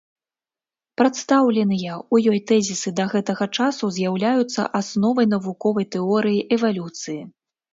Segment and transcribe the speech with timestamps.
[1.01, 7.21] Прадстаўленыя ў ёй тэзісы да гэтага часу з'яўляюцца асновай навуковай тэорыі эвалюцыі.